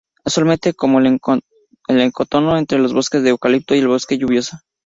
Usualmente 0.25 0.73
como 0.73 0.99
en 0.99 1.19
el 1.87 2.01
ecotono 2.01 2.57
entre 2.57 2.79
el 2.79 2.91
bosque 2.91 3.19
de 3.19 3.29
eucalipto 3.29 3.75
y 3.75 3.79
el 3.81 3.87
bosque 3.87 4.17
lluvioso. 4.17 4.57